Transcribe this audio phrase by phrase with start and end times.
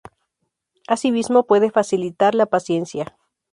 [0.87, 3.15] Asimismo, puede facilitar la paciencia.